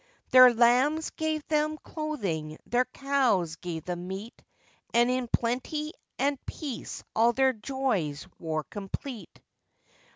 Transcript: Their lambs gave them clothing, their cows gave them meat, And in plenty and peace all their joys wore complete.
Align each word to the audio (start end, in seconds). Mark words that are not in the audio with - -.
Their 0.31 0.51
lambs 0.51 1.11
gave 1.11 1.47
them 1.47 1.77
clothing, 1.77 2.57
their 2.65 2.85
cows 2.85 3.55
gave 3.57 3.83
them 3.83 4.07
meat, 4.07 4.33
And 4.95 5.11
in 5.11 5.27
plenty 5.27 5.93
and 6.17 6.43
peace 6.47 7.03
all 7.15 7.33
their 7.33 7.53
joys 7.53 8.27
wore 8.39 8.63
complete. 8.63 9.39